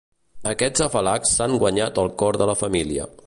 [0.51, 3.07] Aquests afalacs s'han guanyat el cor de la família.